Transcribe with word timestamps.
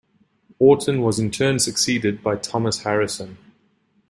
Wharton 0.57 1.03
was 1.03 1.19
in 1.19 1.29
turn 1.29 1.59
succeeded 1.59 2.23
by 2.23 2.35
Thomas 2.35 2.81
Harrison. 2.81 3.37